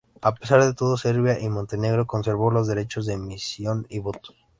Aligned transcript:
A 0.19 0.33
pesar 0.33 0.63
de 0.65 0.73
todo, 0.73 0.97
Serbia 0.97 1.39
y 1.39 1.47
Montenegro 1.47 2.07
conservó 2.07 2.49
los 2.49 2.65
derechos 2.65 3.05
de 3.05 3.13
emisión 3.13 3.85
y 3.87 3.99
voto. 3.99 4.33